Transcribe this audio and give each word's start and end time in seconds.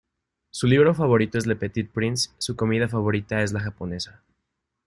Su 0.49 0.65
libro 0.65 0.95
favorito 0.95 1.37
es 1.37 1.45
Le 1.45 1.55
Petit 1.55 1.91
Prince, 1.91 2.31
su 2.39 2.55
comida 2.55 2.87
favorita 2.87 3.43
es 3.43 3.53
la 3.53 3.59
japonesa. 3.59 4.23